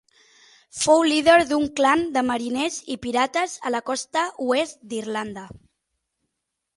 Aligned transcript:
Fou 0.83 1.01
líder 1.07 1.35
d'un 1.49 1.65
clan 1.79 2.01
de 2.15 2.23
mariners 2.29 2.77
i 2.95 2.97
pirates 3.03 3.53
a 3.69 3.73
la 3.75 3.81
costa 3.91 4.23
oest 4.47 4.81
d'Irlanda. 4.95 5.45